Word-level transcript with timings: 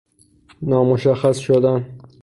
نامشخص 0.61 1.37
شدن 1.39 1.97